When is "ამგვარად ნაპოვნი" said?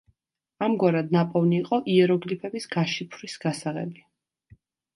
0.67-1.59